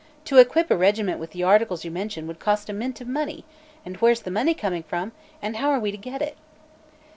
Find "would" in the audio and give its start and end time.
2.25-2.39